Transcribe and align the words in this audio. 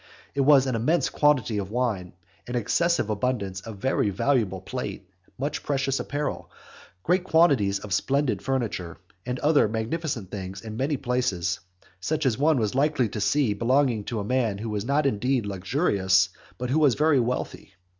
There 0.33 0.41
was 0.41 0.65
an 0.65 0.73
immense 0.73 1.09
quantity 1.09 1.59
of 1.59 1.69
wine, 1.69 2.13
an 2.47 2.55
excessive 2.55 3.11
abundance 3.11 3.61
of 3.61 3.77
very 3.77 4.09
valuable 4.09 4.59
plate, 4.59 5.07
much 5.37 5.61
precious 5.61 5.99
apparel, 5.99 6.49
great 7.03 7.23
quantities 7.23 7.77
of 7.77 7.93
splendid 7.93 8.41
furniture, 8.41 8.97
and 9.27 9.37
other 9.41 9.67
magnificent 9.67 10.31
things 10.31 10.61
in 10.63 10.75
many 10.75 10.97
places, 10.97 11.59
such 11.99 12.25
as 12.25 12.35
one 12.35 12.57
was 12.57 12.73
likely 12.73 13.09
to 13.09 13.21
see 13.21 13.53
belonging 13.53 14.03
to 14.05 14.19
a 14.19 14.23
man 14.23 14.57
who 14.57 14.71
was 14.71 14.85
not 14.85 15.05
indeed 15.05 15.45
luxurious, 15.45 16.29
but 16.57 16.71
who 16.71 16.79
was 16.79 16.95
very 16.95 17.19
wealthy. 17.19 17.75